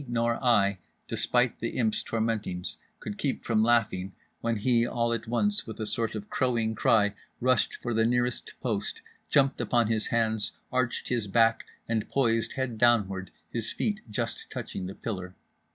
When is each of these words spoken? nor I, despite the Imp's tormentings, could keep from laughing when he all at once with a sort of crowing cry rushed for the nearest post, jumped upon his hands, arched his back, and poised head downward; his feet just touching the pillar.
nor 0.07 0.43
I, 0.43 0.79
despite 1.07 1.59
the 1.59 1.77
Imp's 1.77 2.01
tormentings, 2.01 2.77
could 2.99 3.19
keep 3.19 3.43
from 3.43 3.61
laughing 3.61 4.13
when 4.39 4.55
he 4.55 4.83
all 4.83 5.13
at 5.13 5.27
once 5.27 5.67
with 5.67 5.79
a 5.79 5.85
sort 5.85 6.15
of 6.15 6.27
crowing 6.27 6.73
cry 6.73 7.13
rushed 7.39 7.75
for 7.83 7.93
the 7.93 8.03
nearest 8.03 8.55
post, 8.61 9.03
jumped 9.29 9.61
upon 9.61 9.89
his 9.89 10.07
hands, 10.07 10.53
arched 10.71 11.09
his 11.09 11.27
back, 11.27 11.65
and 11.87 12.09
poised 12.09 12.53
head 12.53 12.79
downward; 12.79 13.29
his 13.51 13.71
feet 13.71 14.01
just 14.09 14.49
touching 14.49 14.87
the 14.87 14.95
pillar. 14.95 15.35